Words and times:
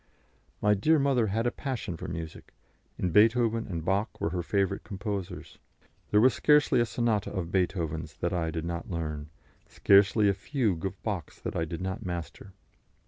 My 0.63 0.73
dear 0.73 0.97
mother 0.97 1.27
had 1.27 1.45
a 1.45 1.51
passion 1.51 1.95
for 1.95 2.07
music, 2.07 2.55
and 2.97 3.13
Beethoven 3.13 3.67
and 3.69 3.85
Bach 3.85 4.19
were 4.19 4.31
her 4.31 4.41
favourite 4.41 4.83
composers. 4.83 5.59
There 6.09 6.19
was 6.19 6.33
scarcely 6.33 6.79
a 6.79 6.87
sonata 6.87 7.29
of 7.31 7.51
Beethoven's 7.51 8.15
that 8.15 8.33
I 8.33 8.49
did 8.49 8.65
not 8.65 8.89
learn, 8.89 9.29
scarcely 9.67 10.27
a 10.27 10.33
fugue 10.33 10.87
of 10.87 11.03
Bach's 11.03 11.39
that 11.41 11.55
I 11.55 11.65
did 11.65 11.81
not 11.81 12.03
master. 12.03 12.51